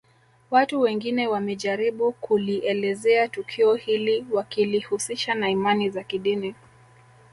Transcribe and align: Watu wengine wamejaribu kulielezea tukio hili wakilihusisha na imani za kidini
Watu 0.51 0.81
wengine 0.81 1.27
wamejaribu 1.27 2.11
kulielezea 2.11 3.27
tukio 3.27 3.73
hili 3.75 4.25
wakilihusisha 4.31 5.33
na 5.35 5.49
imani 5.49 5.89
za 5.89 6.03
kidini 6.03 6.55